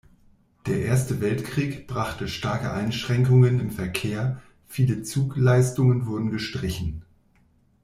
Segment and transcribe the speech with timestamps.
[0.65, 7.05] Der Erste Weltkrieg brachte starke Einschränkungen im Verkehr, viele Zugleistungen wurden gestrichen.